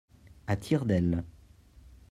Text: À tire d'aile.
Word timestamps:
À 0.47 0.55
tire 0.57 0.85
d'aile. 0.85 1.23